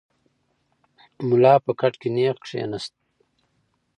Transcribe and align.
ملا 1.27 1.53
په 1.65 1.71
کټ 1.79 1.93
کې 2.01 2.09
نېغ 2.15 2.35
کښېناست. 2.43 2.93